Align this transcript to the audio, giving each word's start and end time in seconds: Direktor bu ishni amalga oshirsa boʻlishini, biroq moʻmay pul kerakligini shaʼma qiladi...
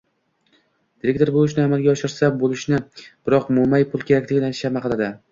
Direktor 1.03 1.29
bu 1.33 1.41
ishni 1.49 1.61
amalga 1.65 1.91
oshirsa 1.91 2.29
boʻlishini, 2.43 2.79
biroq 3.29 3.51
moʻmay 3.59 3.85
pul 3.91 4.07
kerakligini 4.09 4.51
shaʼma 4.61 4.83
qiladi... 4.87 5.11